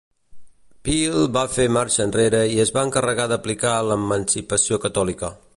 Peel 0.87 1.19
va 1.35 1.43
fer 1.57 1.67
marxa 1.77 2.01
enrere 2.09 2.41
i 2.55 2.57
es 2.65 2.73
va 2.79 2.87
encarregar 2.89 3.29
d'aplicar 3.35 3.77
l'Emancipació 3.93 4.85
Catòlica. 4.89 5.35